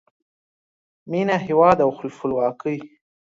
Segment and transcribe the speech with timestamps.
[1.09, 2.77] مینه، هیواد او خپلواکۍ